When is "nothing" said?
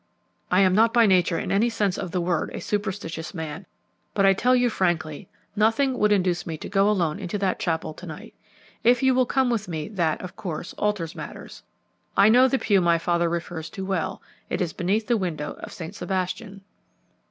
5.55-5.95